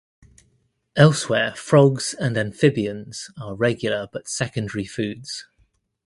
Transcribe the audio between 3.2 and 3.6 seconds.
are